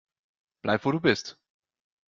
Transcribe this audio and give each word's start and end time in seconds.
Bleib, 0.63 0.83
wo 0.83 0.91
du 0.93 0.99
bist! 0.99 1.37